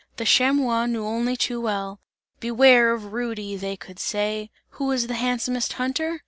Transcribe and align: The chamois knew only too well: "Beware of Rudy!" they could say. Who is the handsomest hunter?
The 0.17 0.25
chamois 0.25 0.87
knew 0.87 1.05
only 1.05 1.37
too 1.37 1.61
well: 1.61 1.99
"Beware 2.39 2.91
of 2.91 3.13
Rudy!" 3.13 3.55
they 3.55 3.77
could 3.77 3.99
say. 3.99 4.49
Who 4.69 4.89
is 4.89 5.05
the 5.05 5.13
handsomest 5.13 5.73
hunter? 5.73 6.19